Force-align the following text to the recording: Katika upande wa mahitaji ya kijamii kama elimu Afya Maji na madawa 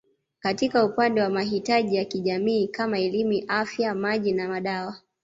Katika 0.39 0.85
upande 0.85 1.21
wa 1.21 1.29
mahitaji 1.29 1.95
ya 1.95 2.05
kijamii 2.05 2.67
kama 2.67 2.99
elimu 2.99 3.41
Afya 3.47 3.95
Maji 3.95 4.31
na 4.33 4.49
madawa 4.49 4.97